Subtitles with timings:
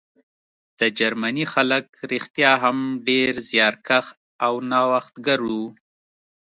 [0.79, 4.07] د جرمني خلک رښتیا هم ډېر زیارکښ
[4.45, 5.65] او نوښتګر وو